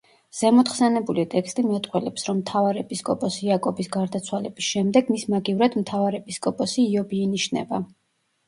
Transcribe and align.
ზემოდხსენებული 0.35 1.25
ტექსტი 1.33 1.65
მეტყველებს 1.67 2.25
რომ 2.29 2.39
მთავარეპისკოპოს 2.39 3.37
იაკობის 3.49 3.91
გარდაცვალების 3.97 4.71
შემდეგ 4.77 5.13
მის 5.17 5.27
მაგივრად 5.35 5.79
მთავარეპისკოპოსი 5.85 6.89
იობი 6.97 7.25
ინიშნება. 7.29 7.85